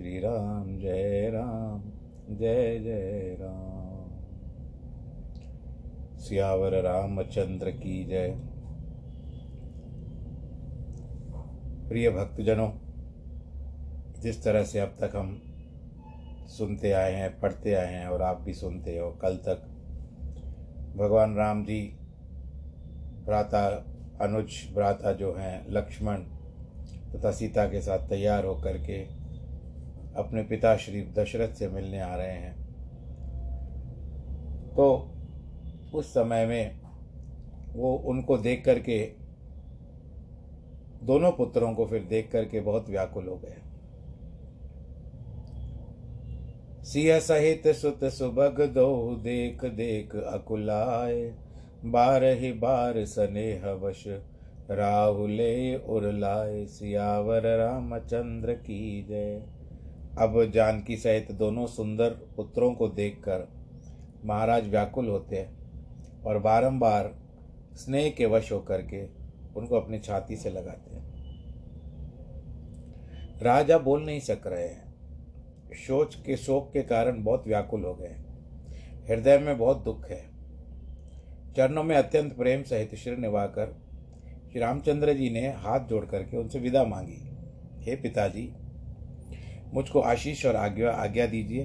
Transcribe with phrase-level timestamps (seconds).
[0.00, 1.82] श्रीराम, जय राम,
[2.36, 4.20] जय जय राम।
[6.18, 8.28] सियावर रामचंद्र की जय।
[11.88, 12.70] प्रिय भक्तजनों,
[14.20, 15.42] जिस तरह से अब तक हम
[16.46, 19.62] सुनते आए हैं, पढ़ते आए हैं, और आप भी सुनते हो, कल तक
[20.96, 21.82] भगवान राम जी,
[23.26, 23.66] भ्राता
[24.20, 26.16] अनुज, भ्राता जो हैं, लक्ष्मण
[27.14, 29.19] तथा सीता के साथ तैयार होकर के
[30.16, 32.54] अपने पिता श्री दशरथ से मिलने आ रहे हैं।
[34.74, 34.86] तो
[35.94, 36.80] उस समय में
[37.74, 38.98] वो उनको देख करके,
[41.02, 43.56] दोनों पुत्रों को फिर देख करके बहुत व्याकुल हो गए।
[46.84, 51.22] सिया सहित सुत सुबग दो देख देख अकुलाए
[51.84, 54.04] बार ही बार स्नेह वश
[54.70, 59.59] राहुले उरलाए, सियावर रामचंद्र की जय।
[60.18, 63.46] अब जानकी सहित दोनों सुंदर पुत्रों को देखकर
[64.24, 67.14] महाराज व्याकुल होते हैं और बारंबार
[67.74, 69.04] स्नेह के वश होकर के
[69.54, 71.08] उनको अपनी छाती से लगाते हैं।
[73.42, 74.90] राजा बोल नहीं सक रहे हैं।
[75.86, 78.16] सोच के शोक के कारण बहुत व्याकुल हो गए
[79.08, 80.22] हृदय में बहुत दुख है।
[81.56, 83.76] चरणों में अत्यंत प्रेम सहित सिर निभाकर
[84.52, 87.20] श्री रामचंद्र जी ने हाथ जोड़ करके उनसे विदा मांगी।
[87.80, 88.52] हे पिताजी
[89.74, 91.64] मुझको आशीष और आज्ञा आज्ञा दीजिए।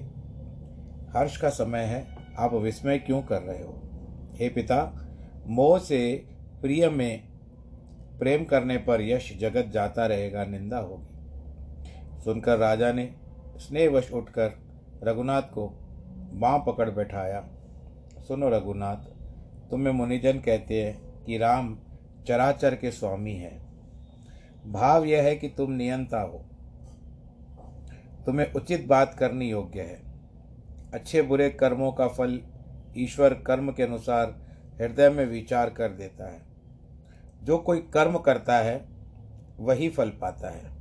[1.15, 2.07] हर्ष का समय है।
[2.39, 3.81] आप विस्मय क्यों कर रहे हो?
[4.35, 5.07] हे पिता,
[5.47, 6.25] मोह से
[6.61, 7.23] प्रिय में
[8.19, 11.15] प्रेम करने पर यश जगत जाता रहेगा, निंदा होगी।
[12.23, 13.15] सुनकर राजा ने
[13.57, 14.51] स्नेहवश उठकर
[15.03, 15.67] रघुनाथ को
[16.33, 17.49] बाँ पकड़ बैठाया।
[18.27, 18.97] सुनो रघुनाथ,
[19.71, 21.79] तुम्हें मुनिजन कहते हैं कि राम
[22.27, 23.65] चराचर के स्वामी हैं।
[24.71, 26.45] भाव यह है कि तुम नियंता हो।
[28.25, 30.01] तुम्हें उचित बात करनी योग्य है।
[30.93, 32.41] अच्छे बुरे कर्मों का फल
[32.97, 34.45] ईश्वर कर्म के अनुसार
[34.81, 36.41] हृदय में विचार कर देता है।
[37.43, 38.85] जो कोई कर्म करता है,
[39.59, 40.75] वही फल पाता है।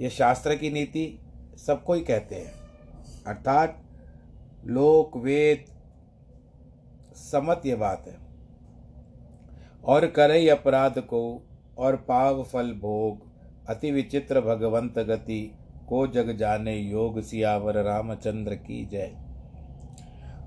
[0.00, 1.18] यह शास्त्र की नीति
[1.66, 2.54] सबको ही कहते हैं।
[3.26, 3.82] अर्थात
[4.66, 5.64] लोक, वेद,
[7.14, 8.16] समत ये बात है।
[9.84, 11.42] और करे अपराध को
[11.78, 13.28] और पाव फल भोग,
[13.68, 19.12] अति विचित्र भगवंत गति को जग जाने योग सियावर रामचंद्र की जय।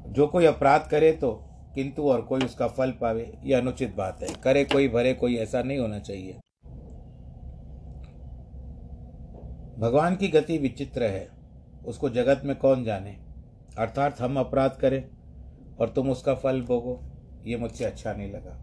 [0.07, 1.31] जो कोई अपराध करे तो
[1.75, 5.63] किंतु और कोई उसका फल पावे, यह अनुचित बात है। करे कोई, भरे कोई, ऐसा
[5.63, 6.37] नहीं होना चाहिए।
[9.79, 11.29] भगवान की गति विचित्र है।
[11.85, 13.17] उसको जगत में कौन जाने?
[13.77, 15.09] अर्थात हम अपराध करें
[15.79, 17.01] और तुम उसका फल भोगो।
[17.45, 18.61] ये मुझसे अच्छा नहीं लगा।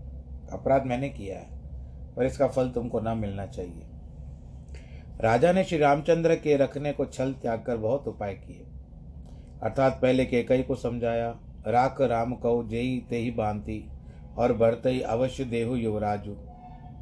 [0.52, 1.46] अपराध मैंने किया है,
[2.14, 3.86] पर इसका फल तुमको ना मिलना चाहिए।
[5.22, 8.64] राजा ने श्री रामचंद्र के रखने को छल त्याग कर बहुत उपाय किए।
[9.62, 11.28] अर्थात पहले के कई को समझाया,
[11.66, 13.84] राख राम कहो जेई ते ही बांधती
[14.38, 16.34] और भरत ही अवश्य देहु युवराजु।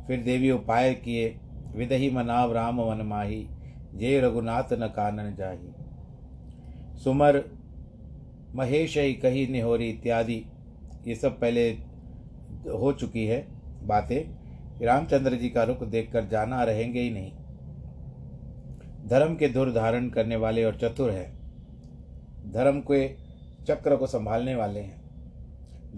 [0.06, 1.34] फिर देवी उपाय किए,
[1.76, 3.46] विदही मनाव राम वन माही
[3.94, 7.42] जय रघुनाथ न कानन जाही। सुमर
[8.54, 10.44] महेश ही कही निहोरी इत्यादि,
[11.06, 11.68] ये सब पहले
[12.70, 13.46] हो चुकी है
[13.86, 17.32] बातें। रामचंद्र जी का रुख देखकर जाना रहेंगे ही नहीं।
[19.10, 21.40] धर्म के धुर धारण करने वाले और चतुर हैं।
[22.52, 23.08] धर्म के
[23.64, 25.00] चक्र को संभालने वाले हैं।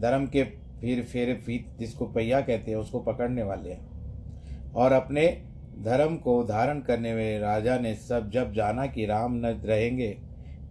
[0.00, 0.44] धर्म के
[0.80, 5.42] फिर फेर फीत जिसको पहिया कहते हैं, उसको पकड़ने वाले हैं। और अपने
[5.78, 10.18] धर्म को धारण करने में राजा ने सब जब जाना कि राम न रहेंगे,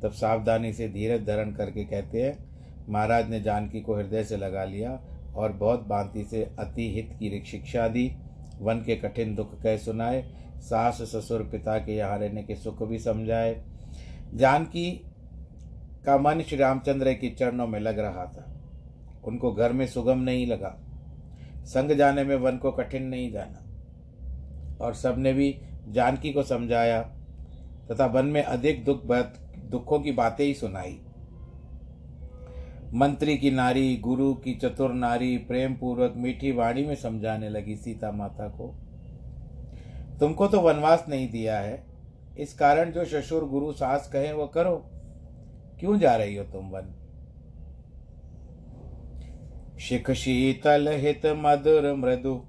[0.03, 2.37] तब सावधानी से धीरज धारण करके कहते हैं,
[2.89, 4.99] महाराज ने जानकी को हृदय से लगा लिया
[5.35, 8.15] और बहुत भांति से अति हित की शिक्षा दी,
[8.59, 12.99] वन के कठिन दुख कह सुनाए सास ससुर पिता के यहाँ रहने के सुख भी
[12.99, 13.63] समझाए।
[14.33, 15.05] जानकी
[16.05, 18.51] का मन श्री रामचंद्र के चरणों में लग रहा था।
[19.23, 20.79] उनको घर में सुगम नहीं लगा।
[21.65, 23.67] संग जाने में वन को कठिन नहीं जाना।
[24.85, 27.01] और सबने भी जानकी को समझाया
[27.91, 29.05] तथा वन में अधिक दुख
[29.69, 30.99] दुखों की बातें ही सुनाई।
[32.93, 38.11] मंत्री की नारी, गुरु की चतुर नारी, प्रेम पूर्वक मीठी वाणी में समझाने लगी सीता
[38.11, 38.90] माता को।
[40.21, 41.83] तुमको तो वनवास नहीं दिया है।
[42.39, 44.75] इस कारण जो ससुर गुरु सास कहे, वो करो।
[45.79, 46.95] क्यों जा रही हो तुम वन?
[49.79, 52.45] शिख शीतल हित मधुर मृदु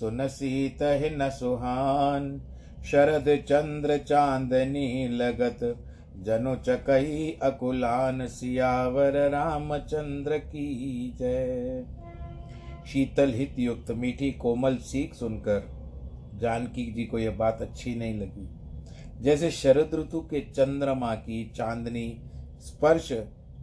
[0.00, 2.42] सुन सीत न सुहान।
[2.84, 5.84] शरद चंद्र चांदनी लगत,
[6.18, 11.84] जनु चकई अकुलान सियावर रामचंद्र की जय।
[12.86, 15.73] शीतल हित युक्त मीठी कोमल सीख सुनकर
[16.38, 18.48] जानकी जी को यह बात अच्छी नहीं लगी।
[19.22, 22.20] जैसे शरद ऋतु के चंद्रमा की चांदनी
[22.60, 23.12] स्पर्श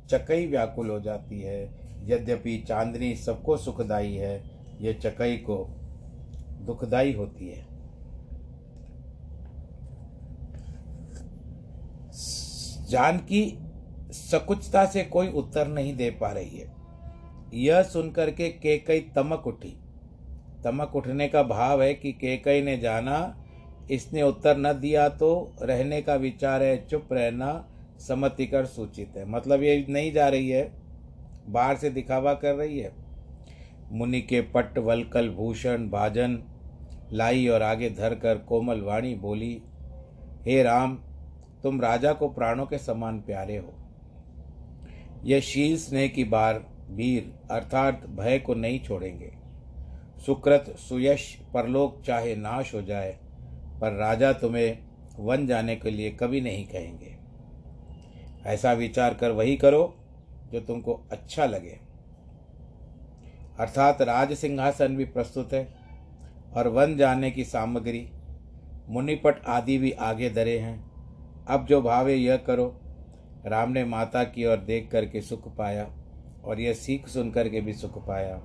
[0.09, 1.63] चकई व्याकुल हो जाती है,
[2.03, 4.43] यद्यपि चांदनी सबको सुखदाई है,
[4.81, 5.57] यह चकई को
[6.61, 7.71] दुखदाई होती है।
[12.85, 13.59] जानकी
[14.11, 16.73] सकुचता से कोई उत्तर नहीं दे पा रही है।
[17.53, 19.80] यह सुनकर के केकई तमक उठी।
[20.63, 23.35] तमक उठने का भाव है कि केकई ने जाना,
[23.91, 27.67] इसने उत्तर न दिया तो रहने का विचार है, चुप रहना
[27.99, 30.71] समतिकर सूचित है। मतलब ये नहीं जा रही है,
[31.49, 32.91] बाहर से दिखावा कर रही है।
[33.91, 36.41] मुनि के पट, वलकल, भूषण, भाजन,
[37.13, 39.61] लाई और आगे धर कर कोमल वाणी बोली,
[40.45, 40.97] हे राम,
[41.63, 43.73] तुम राजा को प्राणों के समान प्यारे हो।
[45.25, 49.31] यह शील स्नेह की बार, वीर, अर्थात भय को नहीं छोड़ेंगे।
[50.25, 53.11] सुकृत सुयश परलोक चाहे नाश हो जाए,
[53.81, 54.79] पर राजा तुम्हें
[55.19, 57.17] वन जाने के लिए कभी नहीं कहेंगे।
[58.45, 59.95] ऐसा विचार कर वही करो
[60.51, 61.79] जो तुमको अच्छा लगे।
[63.59, 65.67] अर्थात राज सिंहासन भी प्रस्तुत है,
[66.53, 68.09] और वन जाने की सामग्री,
[68.89, 70.91] मुनिपट आदि भी आगे धरे हैं।
[71.45, 72.81] अब जो भावे यह करो,
[73.45, 75.89] राम ने माता की ओर देख करके सुख पाया,
[76.43, 78.41] और यह सीख सुन करके भी सुख पाया।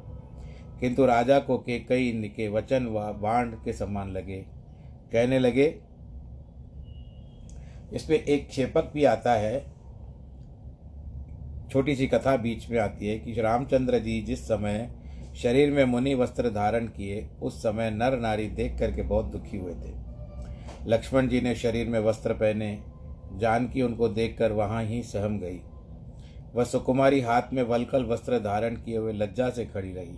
[0.80, 4.44] किंतु राजा को के कई के वचन व बाण के समान लगे।
[5.12, 5.74] कहने लगे,
[7.92, 9.64] इसमें एक क्षेपक भी आता है।
[11.70, 14.88] छोटी सी कथा बीच में आती है कि रामचंद्र जी जिस समय
[15.36, 19.74] शरीर में मुनि वस्त्र धारण किए, उस समय नर नारी देख करके बहुत दुखी हुए
[19.74, 19.94] थे।
[20.86, 22.78] लक्ष्मण जी ने शरीर में वस्त्र पहने,
[23.32, 25.60] जानकी उनको देखकर वहाँ ही सहम गई।
[26.54, 30.16] वह सुकुमारी हाथ में वलकल वस्त्र धारण किए हुए लज्जा से खड़ी रही।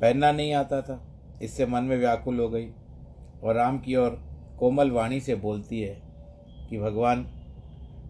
[0.00, 1.02] पहनना नहीं आता था।
[1.42, 2.68] इससे मन में व्याकुल हो गई
[3.44, 4.10] और राम की ओर
[4.58, 6.02] कोमल वाणी से बोलती है
[6.70, 7.26] कि, भगवान,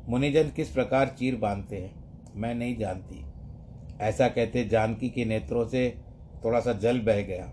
[0.09, 2.05] मुनिजन किस प्रकार चीर बांधते हैं?
[2.37, 3.25] मैं नहीं जानती।
[4.01, 5.99] ऐसा कहते जानकी के नेत्रों से
[6.45, 7.47] थोड़ा सा जल बह गया।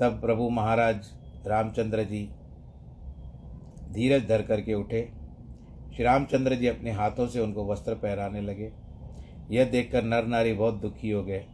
[0.00, 0.96] तब प्रभु महाराज
[1.46, 2.30] रामचंद्र जी
[3.92, 5.12] धीरज धर करके उठे।
[5.94, 8.72] श्री रामचंद्र जी अपने हाथों से उनको वस्त्र पहराने लगे।
[9.50, 11.44] यह देखकर नर नारी बहुत दुखी हो गए।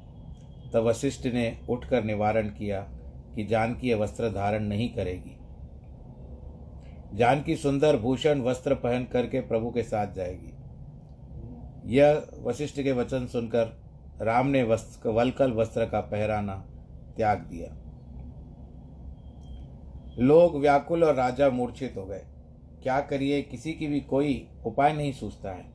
[0.73, 2.81] तब वशिष्ठ ने उठकर निवारण किया
[3.35, 5.37] कि जानकी वस्त्र धारण नहीं करेगी।
[7.17, 10.53] जानकी सुंदर भूषण वस्त्र पहन करके प्रभु के साथ जाएगी।
[11.97, 13.81] यह वशिष्ठ के वचन सुनकर
[14.23, 16.55] राम ने वस्त्र, वलकल वस्त्र का पहराना
[17.17, 17.77] त्याग दिया।
[20.19, 22.23] लोग व्याकुल और राजा मूर्छित हो गए।
[22.83, 25.73] क्या करिए, किसी की भी कोई उपाय नहीं सूझता है।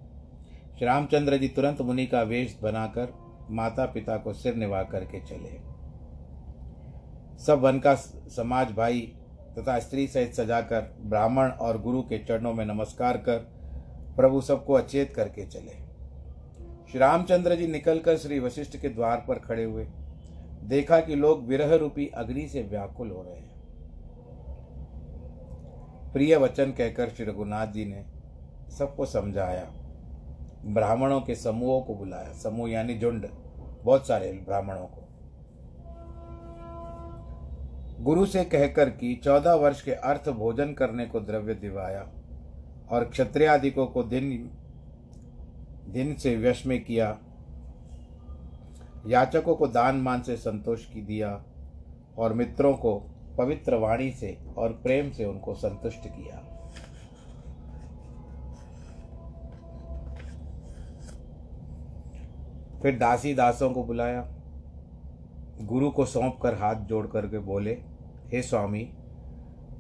[0.78, 5.60] श्री रामचंद्र जी तुरंत मुनि का वेश बनाकर माता पिता को सिर निभा करके चले।
[7.46, 7.96] सब वन का
[8.36, 9.02] समाज भाई
[9.60, 13.38] तथा स्त्री सहित सजाकर ब्राह्मण और गुरु के चरणों में नमस्कार कर
[14.16, 15.72] प्रभु सबको अचेत करके चले।
[16.92, 19.88] श्री रामचंद्र जी निकलकर श्री वशिष्ठ के द्वार पर खड़े हुए।
[20.64, 23.54] देखा कि लोग विरह रूपी अग्नि से व्याकुल हो रहे हैं।
[26.14, 28.06] प्रिय वचन कहकर श्री रघुनाथ जी ने
[28.78, 29.66] सबको समझाया।
[30.68, 33.28] ब्राह्मणों के समूहों को बुलाया। समूह यानी झुंड।
[33.84, 35.02] बहुत सारे ब्राह्मणों को।
[38.04, 42.08] गुरु से कहकर कि चौदह वर्ष के अर्थ भोजन करने को द्रव्य दिवाया
[42.90, 44.52] और क्षत्रियादिकों को दिन
[45.88, 47.18] दिन से व्यश में किया।
[49.08, 51.44] याचकों को दान मान से संतोष की दिया
[52.18, 56.55] और मित्रों को पवित्र वाणी से और प्रेम से उनको संतुष्ट किया।
[62.86, 64.36] फिर दासी दासों को बुलाया।
[65.62, 67.72] गुरु को सौंप कर हाथ जोड़ करके बोले,
[68.32, 68.94] हे स्वामी,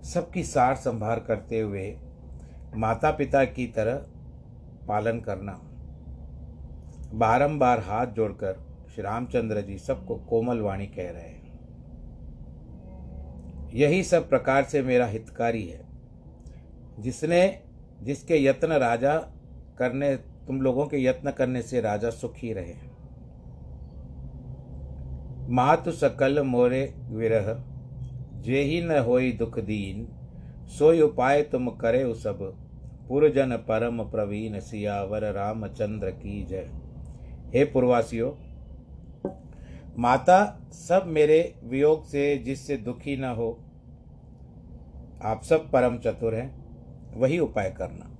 [0.04, 2.00] सबकी सार संभार करते हुए
[2.76, 3.96] माता पिता की तरह
[4.88, 5.60] पालन करना।
[7.14, 11.60] बारंबार हाथ जोड़कर श्री रामचंद्र जी सबको कोमल वाणी कह रहे हैं।
[13.74, 15.86] यही सब प्रकार से मेरा हितकारी है।
[17.00, 17.62] जिसने,
[18.02, 19.18] जिसके यत्न राजा
[19.78, 22.74] करने, तुम लोगों के यत्न करने से राजा सुखी रहे
[25.50, 27.64] मातु सकल मोरे विरह,
[28.42, 30.08] जे ही न होई दुख दीन,
[30.68, 32.58] सोई उपाय तुम करे सब।
[33.08, 36.70] पुरजन परम प्रवीण सियावर रामचंद्र की जय।
[37.54, 38.32] हे पूर्वासियों,
[40.00, 43.60] माता, सब मेरे वियोग से जिससे दुखी न हो,
[45.24, 46.66] आप सब परम चतुर हैं,
[47.16, 48.12] वही उपाय करना।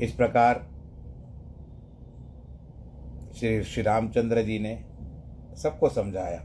[0.00, 0.66] इस प्रकार
[3.36, 4.84] श्री श्री रामचंद्र जी ने
[5.56, 6.44] सबको समझाया।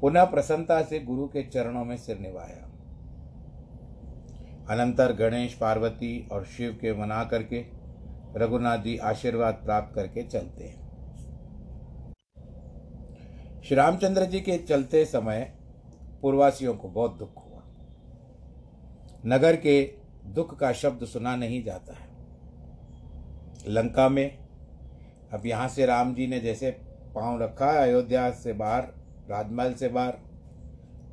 [0.00, 2.70] पुनः प्रसन्नता से गुरु के चरणों में सिर निभाया।
[4.70, 7.64] अनंतर गणेश, पार्वती और शिव के मना करके,
[8.36, 10.84] रघुनाथ जी आशीर्वाद प्राप्त करके चलते हैं।
[13.62, 15.54] श्री रामचंद्र जी के चलते समय
[16.22, 17.62] पूर्वासियों को बहुत दुख हुआ।
[19.26, 19.94] नगर के
[20.26, 22.08] दुख का शब्द सुना नहीं जाता है।
[23.68, 24.38] लंका में,
[25.32, 26.83] अब यहाँ से राम जी ने जैसे
[27.14, 28.82] पाँव रखा अयोध्या से बाहर,
[29.30, 30.18] राजमहल से बाहर।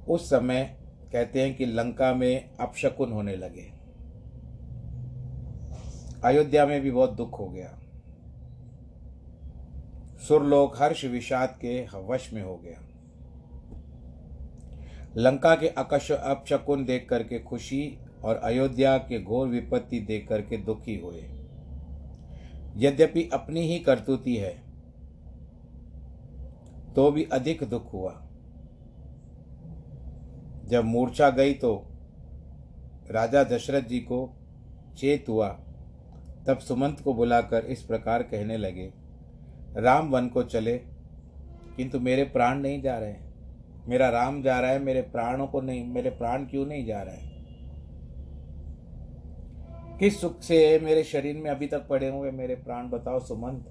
[0.10, 0.78] उस समय
[1.12, 3.72] कहते हैं कि लंका में अपशकुन होने लगे।
[6.24, 7.78] अयोध्या में भी बहुत दुख हो गया।
[10.28, 12.88] सुरलोक हर्ष विषाद के वश में हो गया।
[15.18, 20.96] लंका के अकश अपशकुन देख करके खुशी और अयोध्या के घोर विपत्ति देख करके दुखी
[20.96, 21.24] हुए।
[22.78, 24.71] यद्यपि अपनी ही करतूती है
[26.96, 28.12] तो भी अधिक दुख हुआ।
[30.66, 31.74] जब मूर्छा गई तो
[33.12, 34.20] राजा दशरथ जी को
[34.98, 35.48] चेत हुआ।
[36.48, 38.92] तब सुमंत को बुलाकर इस प्रकार कहने लगे,
[39.78, 40.78] राम वन को चले,
[41.78, 43.30] किंतु मेरे प्राण नहीं जा रहे हैं।
[43.88, 47.30] मेरा राम जा रहा है, मेरे प्राणों को नहीं, मेरे प्राण क्यों नहीं जा रहे
[50.00, 53.66] किस सुख से मेरे शरीर में अभी तक पड़े हुए मेरे प्राण, बताओ सुमंत।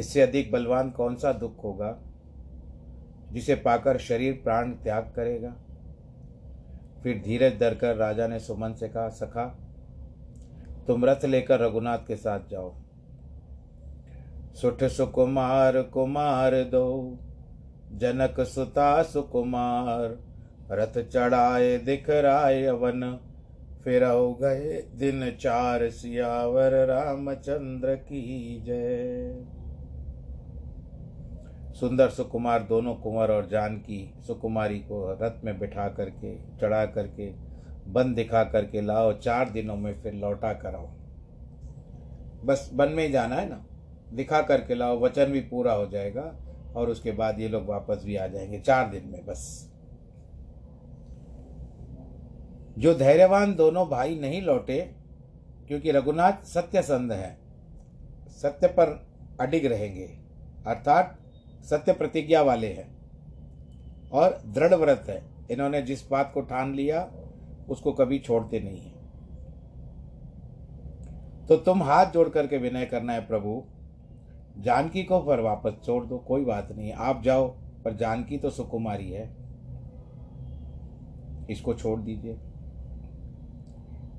[0.00, 1.96] इससे अधिक बलवान कौन सा दुख होगा,
[3.32, 5.54] जिसे पाकर शरीर प्राण त्याग करेगा?
[7.02, 9.44] फिर धीरज धरकर राजा ने सुमन से कहा, सखा,
[10.86, 12.72] तुम रथ लेकर रघुनाथ के साथ जाओ।
[14.54, 17.18] सुठ सुकुमार, कुमार दो,
[17.92, 20.18] जनक सुता सुकुमार।
[20.72, 23.18] रथ चढ़ाए दिख राय वन
[23.84, 29.59] फिर हो गए। दिन चार सियावर, रामचंद्र की जय।
[31.80, 37.32] सुंदर सुकुमार, दोनों कुंवर और जानकी सुकुमारी को रथ में बिठा करके, चढ़ा करके,
[37.88, 40.86] बन दिखा करके लाओ, चार दिनों में फिर लौटा कराओ।
[42.44, 43.66] बस बन में ही जाना है ना?
[44.12, 46.34] दिखा करके लाओ, वचन भी पूरा हो जाएगा
[46.76, 49.72] और उसके बाद ये लोग वापस भी आ जाएँगे, चार दिन में बस।
[52.78, 54.94] जो धैर्यवान दोनों भाई नहीं लौटे,
[55.68, 57.38] क्योंकि रघुनाथ सत्य संध है,
[58.28, 59.06] सत्य पर
[59.40, 60.18] अडिग रहेंगे,
[60.66, 61.16] अर्थात
[61.64, 62.88] सत्य प्रतिज्ञा वाले हैं
[64.12, 67.10] और दृढ़ व्रत है। इन्होंने जिस बात को ठान लिया,
[67.68, 69.00] उसको कभी छोड़ते नहीं है।
[71.46, 73.64] तो तुम हाथ जोड़ करके विनय करना है प्रभु,
[74.58, 77.48] जानकी को पर वापस छोड़ दो, कोई बात नहीं, आप जाओ,
[77.84, 79.36] पर जानकी तो सुकुमारी है।
[81.50, 82.38] इसको छोड़ दीजिए।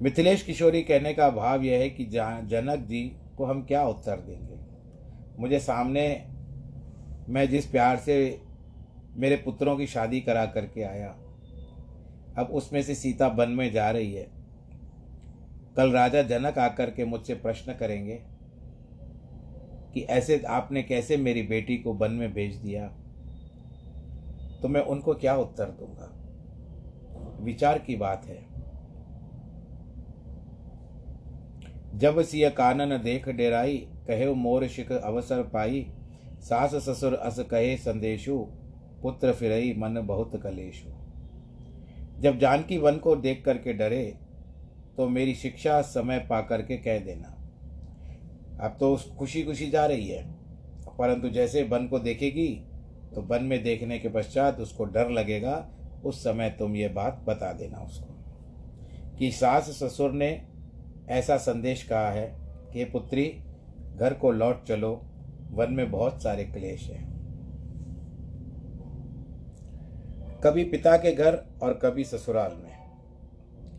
[0.02, 4.58] मिथिलेश किशोरी कहने का भाव यह है कि जनक जी को हम क्या उत्तर देंगे?
[5.40, 6.31] मुझे सामने
[7.30, 8.42] मैं जिस प्यार से
[9.18, 11.10] मेरे पुत्रों की शादी करा करके आया,
[12.38, 14.28] अब उसमें से सीता वन में जा रही है।
[15.78, 18.22] कल राजा जनक आकर के मुझसे प्रश्न करेंगे
[19.94, 22.88] कि ऐसे आपने कैसे मेरी बेटी को वन में भेज दिया?
[24.62, 26.18] तो मैं उनको क्या उत्तर दूँगा?
[27.44, 28.52] विचार की बात है।
[32.00, 35.94] जब सिय कानन देख डेराई, कहे मोर शिख अवसर पाई
[36.42, 38.38] सास ससुर अस कहे संदेशु,
[39.02, 40.90] पुत्र फिरई मन बहुत कलेशु।
[42.22, 44.04] जब जानकी वन को देख करके डरे
[44.98, 47.38] तो मेरी शिक्षा समय पा करके कह देना।
[48.62, 50.24] अब तो खुशी खुशी जा रही है,
[51.00, 52.48] परंतु जैसे वन को देखेगी
[53.16, 55.68] तो वन में देखने के पश्चात उसको डर लगेगा,
[56.06, 58.14] उस समय तुम ये बात बता देना उसको,
[59.18, 60.30] कि सास ससुर ने
[61.10, 62.28] ऐसा संदेश कहा है
[62.74, 63.26] कि पुत्री,
[63.96, 64.94] घर को लौट चलो
[65.52, 67.12] वन में बहुत सारे क्लेश हैं।
[70.44, 72.72] कभी पिता के घर और कभी ससुराल में।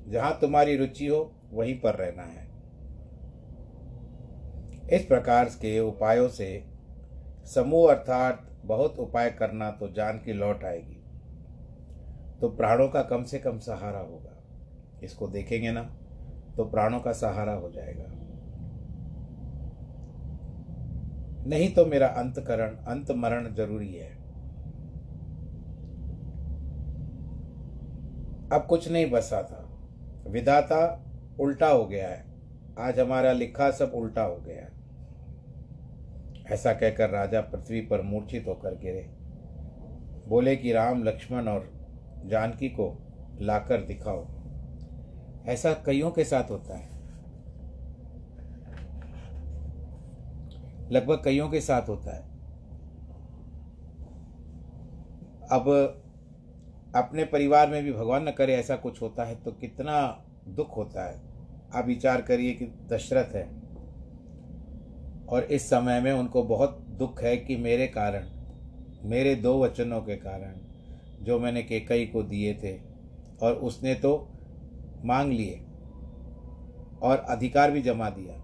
[0.08, 2.50] जहाँ तुम्हारी रुचि हो, वहीं पर रहना है।
[4.92, 6.64] इस प्रकार के उपायों से
[7.44, 11.02] समूह अर्थात बहुत उपाय करना तो जान की लौट आएगी।
[12.40, 14.36] तो प्राणों का कम से कम सहारा होगा।
[15.02, 15.82] इसको देखेंगे ना
[16.56, 18.21] तो प्राणों का सहारा हो जाएगा।
[21.46, 24.22] नहीं तो मेरा अंतकरण अंत मरण ज़रूरी है।
[28.52, 29.68] अब कुछ नहीं बसा था।
[30.30, 31.04] विधाता
[31.40, 32.24] उल्टा हो गया है।
[32.78, 34.72] आज हमारा लिखा सब उल्टा हो गया है।
[36.46, 39.10] ऐसा कहकर राजा पृथ्वी पर मूर्छित होकर गिरे।
[40.28, 41.72] बोले कि राम, लक्ष्मण और
[42.26, 42.98] जानकी को
[43.40, 44.26] लाकर दिखाओ।
[45.46, 46.91] ऐसा कईयों के साथ होता है?
[50.90, 52.30] लगभग कईयों के साथ होता है।
[55.50, 55.68] अब
[56.96, 60.00] अपने परिवार में भी भगवान न करे ऐसा कुछ होता है तो कितना
[60.48, 61.20] दुख होता है।
[61.74, 63.44] आप विचार करिए कि दशरथ है
[65.28, 68.26] और इस समय में उनको बहुत दुख है कि मेरे कारण,
[69.04, 70.60] मेरे दो वचनों के कारण
[71.24, 72.76] जो मैंने केकई को दिए थे
[73.42, 74.14] और उसने तो
[75.04, 75.60] मांग लिए
[77.02, 78.41] और अधिकार भी जमा दिया।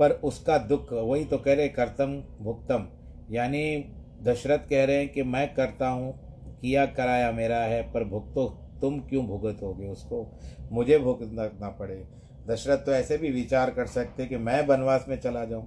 [0.00, 2.88] पर उसका दुख, वही तो कह रहे कर्तम भुक्तम।
[3.30, 3.84] यानी
[4.22, 6.12] दशरथ कह रहे हैं कि मैं करता हूँ,
[6.60, 8.48] किया कराया मेरा है, पर भुगतो
[8.80, 10.38] तुम क्यों भुगतोगे उसको?
[10.72, 12.08] मुझे भुगतना पड़े।
[12.48, 15.66] दशरथ तो ऐसे भी विचार कर सकते कि मैं वनवास में चला जाऊँ।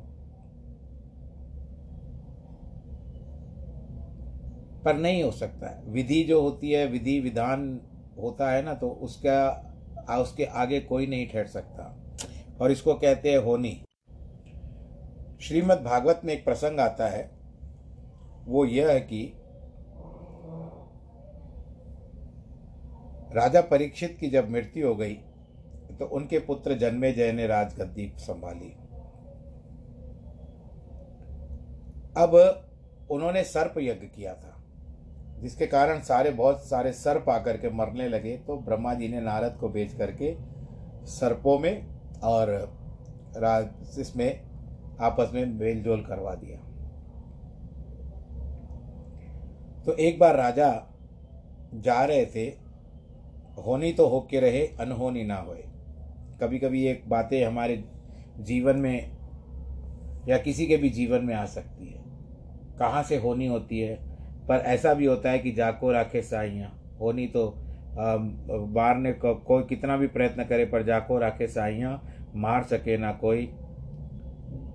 [4.83, 7.81] पर नहीं हो सकता है। विधि जो होती है, विधि विधान
[8.17, 11.99] होता है ना तो उसका, उसके आगे कोई नहीं ठहर सकता।
[12.61, 13.83] और इसको कहते हैं होनी।
[15.43, 17.23] श्रीमद् भागवत में एक प्रसंग आता है।
[18.45, 19.21] वो यह है कि
[23.35, 25.13] राजा परीक्षित की जब मृत्यु हो गई
[25.99, 28.69] तो उनके पुत्र जन्मे जय ने राजगद्दी संभाली।
[32.17, 32.35] अब
[33.11, 34.55] उन्होंने सर्प यज्ञ किया था,
[35.39, 39.57] जिसके कारण सारे, बहुत सारे सर्प आकर के मरने लगे। तो ब्रह्मा जी ने नारद
[39.59, 40.35] को भेज करके
[41.09, 42.49] सर्पों में और
[43.37, 44.52] राज, इसमें
[45.03, 46.57] आपस में मेल जोल करवा दिया।
[49.85, 50.69] तो एक बार राजा
[51.73, 52.45] जा रहे थे
[53.57, 55.63] होनी तो होके रहे अनहोनी ना होए।
[56.39, 57.83] कभी कभी एक बातें हमारे
[58.39, 59.11] जीवन में
[60.27, 62.01] या किसी के भी जीवन में आ सकती है।
[62.79, 63.95] कहाँ से होनी होती है?
[64.47, 66.69] पर ऐसा भी होता है कि जाको राखे साइयाँ।
[67.01, 67.45] होनी तो
[67.95, 72.01] बार ने को, कोई कितना भी प्रयत्न करे पर जाको राखे साइयाँ
[72.35, 73.45] मार सके ना कोई।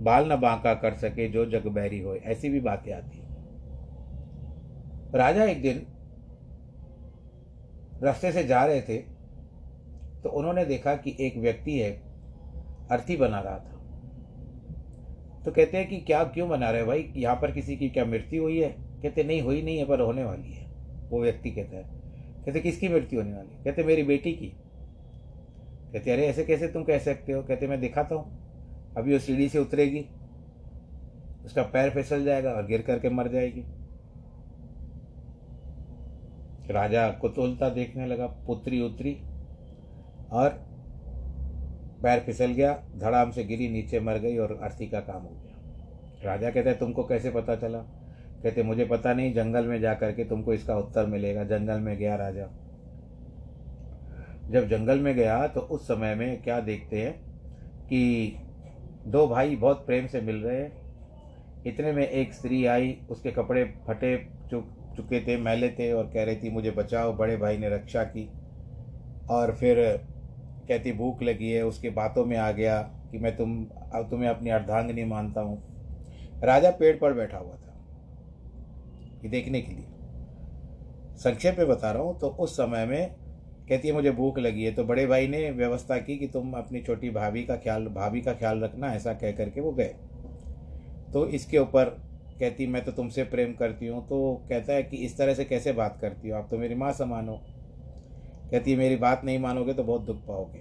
[0.02, 3.22] बाल न बांका कर सके जो जग बहरी हो ऐसी भी बातें आती
[5.14, 5.87] राजा एक दिन
[8.02, 9.18] रास्ते से जा रहे थे
[10.18, 11.90] तो उन्होंने देखा कि एक व्यक्ति है,
[12.90, 13.74] अर्थी बना रहा था।
[15.44, 17.12] तो कहते हैं कि क्या, क्यों बना रहे भाई?
[17.16, 18.76] यहाँ पर किसी की क्या मृत्यु हुई है?
[19.02, 20.66] कहते, नहीं, हुई नहीं है, पर होने वाली है।
[21.11, 21.84] वो व्यक्ति कहता है,
[22.46, 24.46] कहते, किसकी मृत्यु होने वाली कहते, मेरी बेटी की।
[25.92, 27.42] कहते, अरे, ऐसे कैसे तुम कह सकते हो?
[27.42, 28.47] कहते, मैं दिखाता हूँ।
[28.96, 30.05] अभी वो सीढ़ी से उतरेगी,
[31.44, 33.64] उसका पैर फिसल जाएगा और गिर करके मर जाएगी।
[36.70, 39.12] राजा कुतूलता देखने लगा, पुत्री उतरी
[40.33, 40.48] और
[42.03, 46.24] पैर फिसल गया, धड़ाम से गिरी, नीचे मर गई और अर्थी का काम हो गया।
[46.24, 47.79] राजा कहते हैं, तुमको कैसे पता चला?
[48.42, 52.16] कहते, मुझे पता नहीं, जंगल में जा करके तुमको इसका उत्तर मिलेगा, जंगल में गया
[52.16, 52.48] राजा।
[54.51, 57.12] जब जंगल में गया तो उस समय में क्या देखते हैं
[57.87, 58.37] कि
[59.09, 63.64] दो भाई बहुत प्रेम से मिल रहे हैं। इतने में एक स्त्री आई, उसके कपड़े
[63.87, 64.16] फटे,
[64.51, 64.66] चुक,
[64.97, 68.29] चुके थे, मैले थे और कह रही थी, मुझे बचाओ, बड़े भाई ने रक्षा की।
[69.31, 69.77] और फिर
[70.68, 74.51] कहती, भूख लगी है। उसके बातों में आ गया कि मैं तुम, अब तुम्हें अपनी
[74.51, 75.62] अर्धांगिनी मानता हूँ।
[76.44, 77.75] राजा पेड़ पर बैठा हुआ था,
[79.25, 79.87] ये देखने के लिए।
[81.18, 83.14] संक्षेप में बता रहा हूँ तो उस समय में
[83.68, 86.81] कहती है, मुझे भूख लगी है। तो बड़े भाई ने व्यवस्था की कि तुम अपनी
[86.81, 89.94] छोटी भाभी का ख्याल, भाभी का ख्याल रखना, ऐसा कह करके वो गए।
[91.12, 91.85] तो इसके ऊपर
[92.40, 95.72] कहती, मैं तो तुमसे प्रेम करती हूँ। तो कहता है कि, इस तरह से कैसे
[95.72, 96.37] बात करती हो?
[96.37, 97.42] आप तो मेरी माँ समान हो।
[98.50, 100.59] कहती है, मेरी बात नहीं मानोगे तो बहुत दुख पाओगे।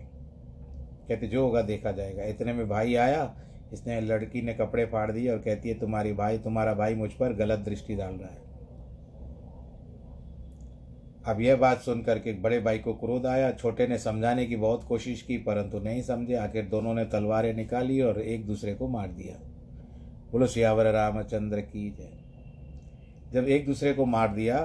[1.08, 3.36] कहते, जो होगा देखा जाएगा। इतने में भाई आया,
[3.74, 7.34] इसने लड़की ने कपड़े फाड़ दिए और कहती है, तुम्हारी भाई, तुम्हारा भाई मुझ पर
[7.34, 8.47] गलत दृष्टि डाल रहा है।
[11.28, 14.84] अब यह बात सुन करके बड़े भाई को क्रोध आया। छोटे ने समझाने की बहुत
[14.84, 19.08] कोशिश की, परंतु नहीं समझे। आखिर दोनों ने तलवारें निकाली और एक दूसरे को मार
[19.10, 19.36] दिया।
[20.32, 22.10] बोलो, सियावर रामचंद्र की जय।
[23.34, 24.60] जब एक दूसरे को मार दिया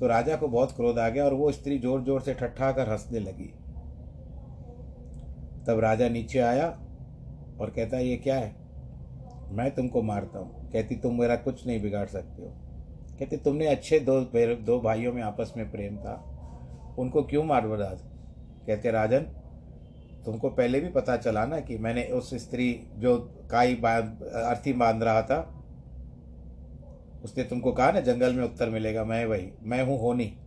[0.00, 2.88] तो राजा को बहुत क्रोध आ गया और वो स्त्री ज़ोर ज़ोर से ठट्ठा कर
[2.88, 3.52] हंसने लगी।
[5.66, 6.66] तब राजा नीचे आया
[7.60, 8.54] और कहता, ये क्या है?
[9.52, 12.52] मैं तुमको मारता हूँ। कहती, तुम मेरा कुछ नहीं बिगाड़ सकते हो।
[13.22, 14.20] कहते, तुमने अच्छे दो
[14.54, 16.14] दो भाइयों में आपस में प्रेम था।
[16.98, 17.86] उनको क्यों मार बड़ा
[18.66, 19.20] कहते, राजन,
[20.24, 23.18] तुमको पहले भी पता चला ना कि मैंने उस स्त्री जो
[23.50, 25.58] काई अर्थी बाँध रहा था,
[27.24, 30.38] उसने तुमको कहा ना, जंगल में उत्तर मिलेगा, मैं वही, मैं हूँ होनी।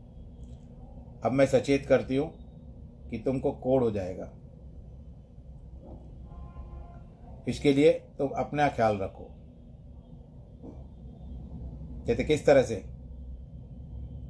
[1.25, 2.33] अब मैं सचेत करती हूँ
[3.09, 4.29] कि तुमको कोड़ हो जाएगा।
[7.47, 9.34] इसके लिए तुम अपना ख्याल रखो।
[12.07, 12.75] कहते किस तरह से?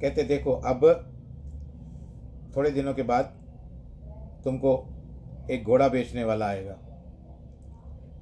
[0.00, 0.84] कहते देखो अब
[2.56, 3.24] थोड़े दिनों के बाद
[4.44, 4.72] तुमको
[5.50, 6.72] एक घोड़ा बेचने वाला आएगा।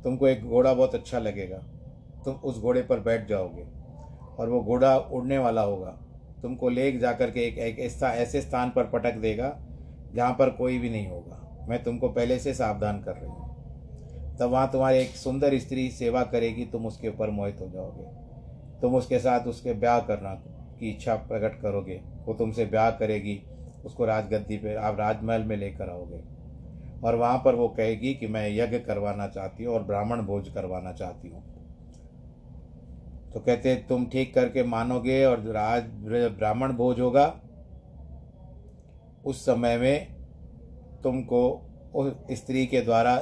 [0.05, 1.59] तुमको एक घोड़ा बहुत अच्छा लगेगा।
[2.25, 3.67] तुम उस घोड़े पर बैठ जाओगे
[4.39, 5.91] और वो घोड़ा उड़ने वाला होगा।
[6.43, 9.57] तुमको ले जा कर के एक, एक ऐसे स्थान पर पटक देगा
[10.15, 14.51] जहाँ पर कोई भी नहीं होगा। मैं तुमको पहले से सावधान कर रही हूँ। तब
[14.51, 18.24] वहाँ तुम्हारी एक सुंदर स्त्री सेवा करेगी तुम उसके ऊपर मोहित हो जाओगे।
[18.83, 20.35] तुम उसके साथ उसके ब्याह करना
[20.79, 23.41] की इच्छा प्रकट करोगे। वो तुमसे ब्याह करेगी,
[23.85, 26.23] उसको राजगद्दी पे, आप राजमहल में लेकर आओगे।
[27.05, 30.93] और वहाँ पर वो कहेगी कि मैं यज्ञ करवाना चाहती हूँ और ब्राह्मण भोज करवाना
[30.93, 31.43] चाहती हूँ।
[33.33, 35.83] तो कहते तुम ठीक करके मानोगे और राज,
[36.39, 37.27] ब्राह्मण भोज होगा,
[39.27, 40.15] उस समय में
[41.03, 41.41] तुमको
[41.95, 43.17] उस स्त्री के द्वारा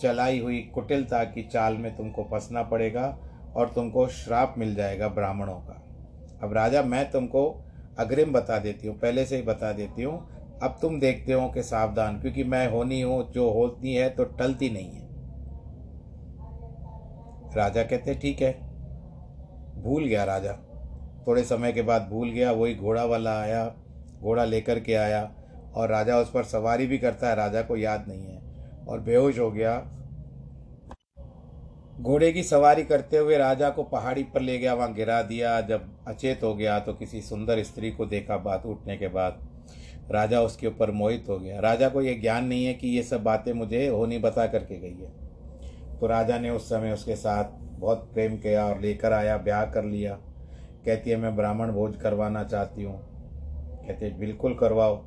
[0.00, 3.06] चलाई हुई कुटिलता की चाल में तुमको फंसना पड़ेगा
[3.56, 5.80] और तुमको श्राप मिल जाएगा ब्राह्मणों का।
[6.42, 7.64] अब राजा, मैं तुमको
[7.98, 11.62] अग्रिम बता देती हूँ, पहले से ही बता देती हूँ। अब तुम देखते हो कि
[11.62, 15.04] सावधान, क्योंकि मैं होनी हूँ, जो होती है तो टलती नहीं है।
[17.56, 18.52] राजा कहते, ठीक है।
[19.82, 20.52] भूल गया राजा।
[21.26, 23.74] थोड़े समय के बाद भूल गया, वही घोड़ा वाला आया,
[24.20, 25.30] घोड़ा लेकर के आया,
[25.74, 28.42] और राजा उस पर सवारी भी करता है, राजा को याद नहीं है।
[28.88, 29.90] और बेहोश हो गया
[32.00, 35.88] घोड़े की सवारी करते हुए राजा को पहाड़ी पर ले गया, वहाँ गिरा दिया। जब
[36.08, 39.48] अचेत हो गया तो किसी सुंदर स्त्री को देखा बात उठने के बाद।
[40.10, 43.22] राजा उसके ऊपर मोहित हो गया। राजा को यह ज्ञान नहीं है कि ये सब
[43.22, 45.12] बातें मुझे होनी बता करके गई है।
[45.98, 47.44] तो राजा ने उस समय उसके साथ
[47.80, 50.14] बहुत प्रेम किया और लेकर आया, ब्याह कर लिया।
[50.84, 53.00] कहती है, मैं ब्राह्मण भोज करवाना चाहती हूँ।
[53.86, 55.04] कहते, बिल्कुल करवाओ।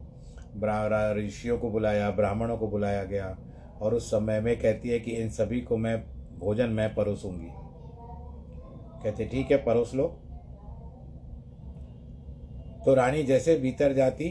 [1.18, 3.38] ऋषियों को बुलाया, ब्राह्मणों को बुलाया गया।
[3.82, 7.50] और उस समय में कहती है कि इन सभी को मैं भोजन मैं परोसूँगी।
[9.04, 10.08] कहते, ठीक है, परोस लो।
[12.86, 14.30] तो रानी जैसे भीतर जाती,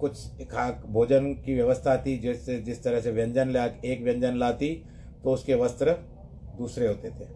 [0.00, 4.84] कुछ खा, भोजन की व्यवस्था थी जिससे जिस तरह से व्यंजन ला, एक व्यंजन लाती
[5.24, 5.92] तो उसके वस्त्र
[6.58, 7.28] दूसरे होते थे।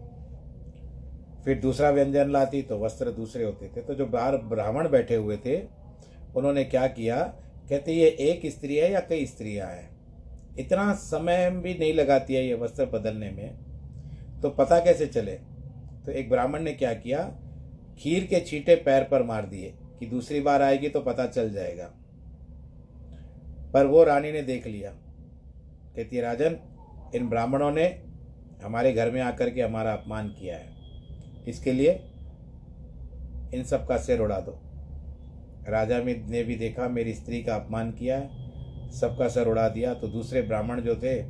[1.43, 5.37] फिर दूसरा व्यंजन लाती तो वस्त्र दूसरे होते थे। तो जो बाहर ब्राह्मण बैठे हुए
[5.37, 5.61] थे,
[6.35, 7.17] उन्होंने क्या किया,
[7.69, 9.94] कहते, ये एक स्त्री है या कई स्त्रियाँ हैं?
[10.59, 13.57] इतना समय भी नहीं लगाती है ये वस्त्र बदलने में
[14.41, 15.31] तो पता कैसे चले?
[16.05, 17.37] तो एक ब्राह्मण ने क्या किया?
[17.97, 21.91] खीर के छींटे पैर पर मार दिए कि दूसरी बार आएगी तो पता चल जाएगा।
[23.73, 24.91] पर वो रानी ने देख लिया।
[25.95, 26.59] कहती, राजन,
[27.15, 28.03] इन ब्राह्मणों ने
[28.63, 30.75] हमारे घर में आकर के हमारा अपमान किया है।
[31.47, 31.91] इसके लिए
[33.53, 34.59] इन सब का सिर उड़ा दो।
[35.69, 38.44] राजा ने भी देखा, मेरी स्त्री का अपमान किया है।
[38.91, 41.21] सबका सर उड़ा दिया तो दूसरे ब्राह्मण जो थे,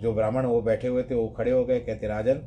[0.00, 2.42] जो ब्राह्मण वो बैठे हुए थे, वो खड़े हो गए, कहते, राजन,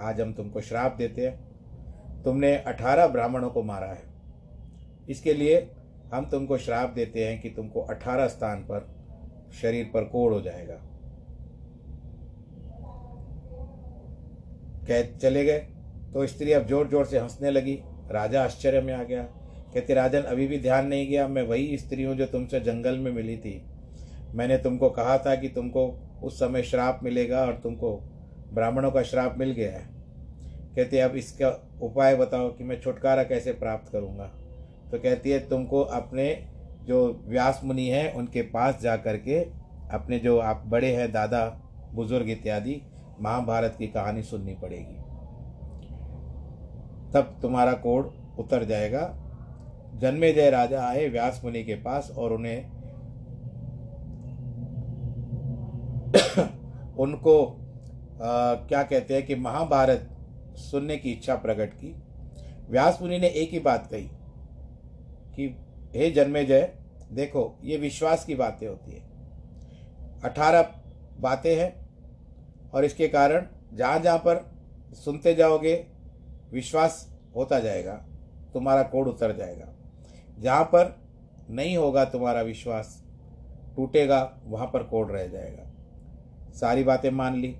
[0.00, 4.02] आज हम तुमको श्राप देते हैं। तुमने अठारह ब्राह्मणों को मारा है।
[5.08, 5.70] इसके लिए
[6.14, 8.88] हम तुमको श्राप देते हैं कि तुमको अठारह स्थान पर
[9.52, 10.74] शरीर पर कोड़ हो जाएगा।
[14.88, 15.58] कह, चले गए।
[16.12, 17.78] तो स्त्री अब ज़ोर ज़ोर से हंसने लगी।
[18.10, 19.22] राजा आश्चर्य में आ गया।
[19.74, 23.12] कहते राजन अभी भी ध्यान नहीं गया, मैं वही स्त्री हूँ जो तुमसे जंगल में
[23.12, 23.64] मिली थी।
[24.34, 27.96] मैंने तुमको कहा था कि तुमको उस समय श्राप मिलेगा और तुमको
[28.52, 29.88] ब्राह्मणों का श्राप मिल गया है।
[30.76, 34.24] कहते अब इसका उपाय बताओ कि मैं छुटकारा कैसे प्राप्त करूँगा?
[34.90, 36.46] तो कहती है, तुमको अपने
[36.82, 39.40] जो व्यास मुनि हैं, उनके पास जा कर के
[39.92, 41.60] अपने जो आप बड़े हैं, दादा,
[41.94, 42.82] बुज़ुर्ग इत्यादि,
[43.20, 44.96] महाभारत की कहानी सुननी पड़ेगी।
[47.12, 49.21] तब तुम्हारा कोड उतर जाएगा
[50.00, 52.70] जन्मे जय राजा आए व्यास मुनि के पास और उन्हें
[56.98, 57.58] उनको
[58.22, 60.08] आ, क्या कहते हैं कि महाभारत
[60.56, 61.94] सुनने की इच्छा प्रकट की।
[62.70, 64.08] व्यास मुनि ने एक ही बात कही
[65.34, 65.56] कि
[65.96, 66.72] हे जन्मे जय
[67.12, 69.02] देखो ये विश्वास की बातें होती है।
[70.24, 70.62] अठारह
[71.20, 71.72] बातें हैं
[72.74, 74.44] और इसके कारण जहाँ जहाँ पर
[74.94, 75.86] सुनते जाओगे
[76.52, 77.94] विश्वास होता जाएगा
[78.54, 79.71] तुम्हारा कोड उतर जाएगा।
[80.38, 80.98] जहाँ पर
[81.50, 83.04] नहीं होगा तुम्हारा विश्वास,
[83.76, 85.62] टूटेगा, वहाँ पर कोड रह जाएगा।
[86.52, 87.56] सारी बातें मान ली,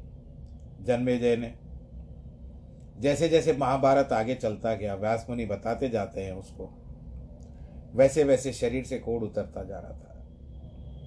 [0.80, 1.54] जन्मे जय ने
[2.98, 6.78] जैसे जैसे महाभारत आगे चलता गया व्यास मुनि बताते जाते हैं उसको
[7.94, 10.26] वैसे वैसे शरीर से कोड उतरता जा रहा था।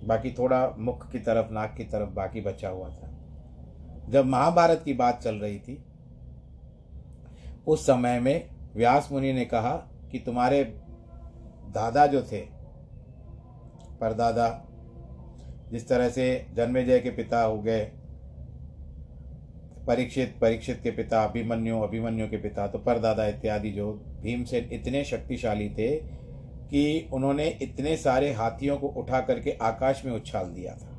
[0.03, 3.09] बाकी थोड़ा मुख की तरफ़, नाक की तरफ़ बाकी बचा हुआ था।
[4.09, 5.85] जब महाभारत की बात चल रही थी,
[7.67, 9.77] उस समय में व्यास मुनि ने कहा
[10.11, 10.84] कि तुम्हारे
[11.75, 12.41] दादा जो थे,
[14.01, 14.47] परदादा,
[15.71, 17.91] जिस तरह से जन्मेजय के पिता हो गए,
[19.87, 25.69] परीक्षित परीक्षित के पिता, अभिमन्यु अभिमन्यु के पिता तो परदादा इत्यादि जो, भीमसेन इतने शक्तिशाली
[25.69, 25.95] थे
[26.69, 30.91] कि उन्होंने इतने सारे हाथियों को उठा करके आकाश में उछाल दिया था।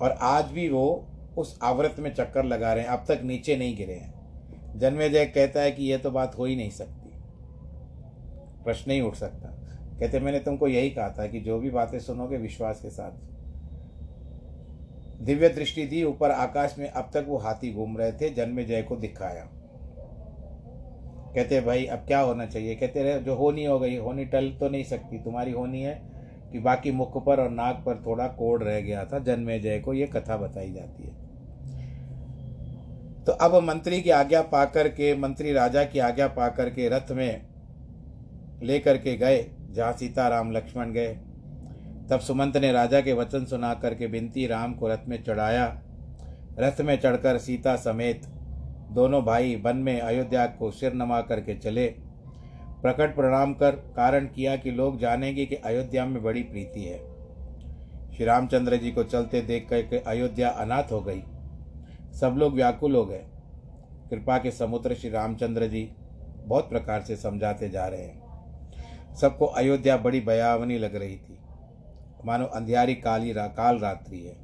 [0.00, 3.76] और आज भी वो उस आवृत में चक्कर लगा रहे हैं। अब तक नीचे नहीं
[3.76, 7.01] गिरे हैं। जन्मेजय कहता है कि यह तो बात हो ही नहीं सकती।
[8.64, 9.48] प्रश्न ही उठ सकता।
[10.00, 13.12] कहते, मैंने तुमको यही कहा था कि जो भी बातें सुनोगे विश्वास के साथ।
[15.20, 18.82] दिव्य दृष्टि दी, ऊपर आकाश में अब तक वो हाथी घूम रहे थे, जन्मे जय
[18.82, 19.48] को दिखाया।
[21.34, 22.74] कहते, भाई, अब क्या होना चाहिए?
[22.74, 26.02] कहते रहे जो होनी हो गई, होनी टल तो नहीं सकती, तुम्हारी होनी है
[26.52, 29.94] कि बाकी मुख पर और नाक पर थोड़ा कोड रह गया था, जन्मे जय को
[29.94, 31.22] ये कथा बताई जाती है।
[33.24, 37.51] तो अब मंत्री की आज्ञा पाकर के, मंत्री राजा की आज्ञा पाकर के रथ में
[38.62, 41.14] लेकर के गए, जहाँ सीता राम लक्ष्मण गए।
[42.10, 45.82] तब सुमंत ने राजा के वचन सुना करके बिनती राम को रथ में चढ़ाया।
[46.58, 48.26] रथ में चढ़कर सीता समेत
[48.90, 51.86] दोनों भाई वन में अयोध्या को सिर नमा करके चले।
[52.82, 56.98] प्रकट प्रणाम कर, कारण किया कि लोग जानेंगे कि अयोध्या में बड़ी प्रीति है।
[58.12, 61.22] श्री रामचंद्र जी को चलते देख कर अयोध्या अनाथ हो गई।
[62.20, 63.24] सब लोग व्याकुल हो गए।
[64.10, 65.90] कृपा के समुद्र श्री रामचंद्र जी
[66.46, 68.21] बहुत प्रकार से समझाते जा रहे हैं।
[69.20, 71.38] सबको अयोध्या बड़ी भयावनी लग रही थी।
[72.24, 74.36] मानो अंधियारी काली रा, काल रात्रि है।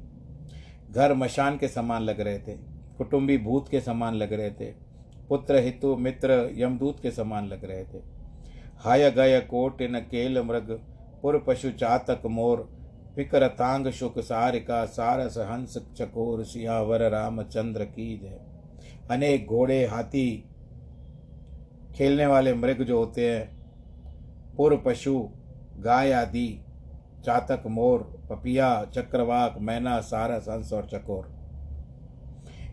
[0.91, 2.53] घर मशान के समान लग रहे थे
[2.97, 4.71] कुटुंबी भूत के समान लग रहे थे
[5.29, 8.01] पुत्र हितु मित्र यमदूत के समान लग रहे थे।
[8.79, 10.71] हाय गय कोट न केल मृग
[11.21, 12.67] पुर पशु चातक मोर
[13.15, 18.39] फिकर तांग शुक सारिका सारस हंस चकोर सियावर रामचंद्र की जय।
[19.11, 20.27] अनेक घोड़े हाथी
[21.95, 23.58] खेलने वाले मृग जो होते हैं
[24.59, 25.29] पुर पशु
[25.77, 26.65] गाय आदि,
[27.25, 31.35] चातक, मोर, पपिया, चक्रवाक, मैना सारस हंस और चकोर।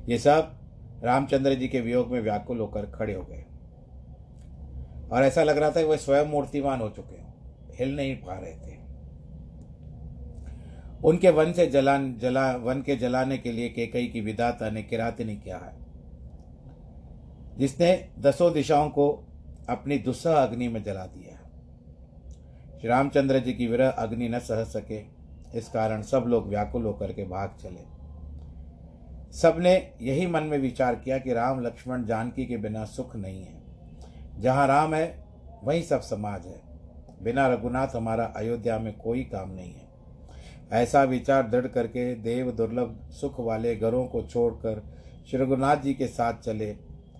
[0.08, 0.58] ये सब
[1.04, 3.44] रामचंद्र जी के वियोग में व्याकुल होकर खड़े हो गए।
[5.12, 7.34] और ऐसा लग रहा था कि वह स्वयं मूर्तिमान हो चुके हैं।
[7.74, 8.78] हिल नहीं पा रहे थे।
[11.04, 15.36] उनके वन से जलान, जला, वन के जलाने के लिए केकई की विदाता ने किरातनी
[15.36, 15.86] किया है।
[17.58, 19.24] जिसने दसों दिशाओं को
[19.68, 21.36] अपनी दुस्सह अग्नि में जला दिया
[22.80, 25.00] श्री रामचंद्र जी की विरह अग्नि न सह सके,
[25.54, 27.84] इस कारण सब लोग व्याकुल होकर के भाग चले।
[29.32, 34.40] सबने यही मन में विचार किया कि राम लक्ष्मण जानकी के बिना सुख नहीं है।
[34.40, 35.24] जहाँ राम है,
[35.64, 36.60] वहीं सब समाज है।
[37.22, 39.84] बिना रघुनाथ हमारा अयोध्या में कोई काम नहीं है।
[40.72, 44.82] ऐसा विचार दृढ़ करके देव दुर्लभ सुख वाले घरों को छोड़कर
[45.30, 46.76] श्री रघुनाथ जी के साथ चले,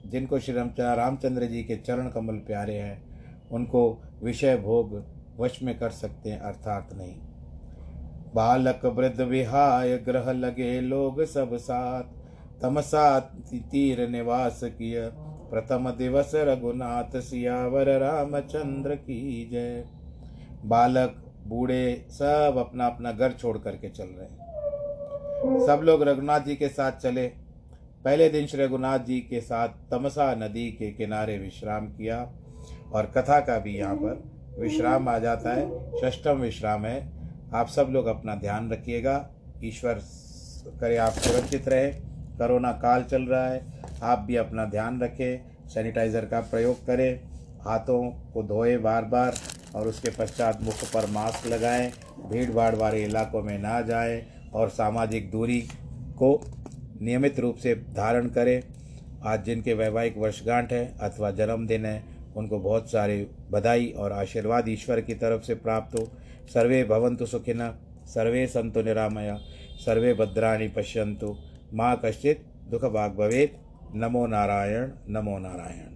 [0.07, 3.03] जिनको श्री रामचंद्र जी के चरण कमल प्यारे हैं,
[3.51, 7.16] उनको विषय भोग वश में कर सकते हैं, अर्थात नहीं।
[8.35, 12.03] बालक वृद्ध विहाय, ग्रह लगे लोग सब साथ।
[12.62, 13.20] तमसा
[13.55, 15.09] तीर निवास किया।
[15.51, 19.85] प्रथम दिवस रघुनाथ सियावर रामचंद्र की जय।
[20.64, 26.57] बालक, बूढ़े सब अपना अपना घर छोड़ करके चल रहे हैं। सब लोग रघुनाथ जी
[26.57, 27.27] के साथ चले।
[28.05, 32.33] पहले दिन श्री रघुनाथ जी के साथ तमसा नदी के किनारे विश्राम किया
[32.92, 35.64] और कथा का भी यहाँ पर विश्राम आ जाता है।
[36.01, 36.99] षष्टम विश्राम है।
[37.55, 39.29] आप सब लोग अपना ध्यान रखिएगा।
[39.64, 40.01] ईश्वर
[40.81, 41.90] करे आप सुरक्षित रहे।
[42.38, 43.61] कोरोना काल चल रहा है।
[44.03, 47.21] आप भी अपना ध्यान रखें। सैनिटाइज़र का प्रयोग करें।
[47.64, 49.35] हाथों को धोए बार बार
[49.75, 51.90] और उसके पश्चात मुख पर मास्क लगाएँ।
[52.31, 54.23] भीड़ भाड़ वाले इलाकों में ना जाएँ
[54.55, 55.61] और सामाजिक दूरी
[56.19, 56.40] को
[57.03, 58.62] नियमित रूप से धारण करें।
[59.25, 62.03] आज जिनके वैवाहिक वर्षगांठ है अथवा जन्मदिन है
[62.37, 66.09] उनको बहुत सारे बधाई और आशीर्वाद ईश्वर की तरफ़ से प्राप्त हो।
[66.55, 67.75] सर्वे भवंतु सुखिन
[68.07, 69.37] सर्वे संतु निरामया,
[69.79, 71.37] सर्वे भद्राणी पश्यंतु
[71.75, 73.57] माँ कश्चित दुख भाग भवेत्।
[73.94, 75.85] नमो नारायण नमो नारायण।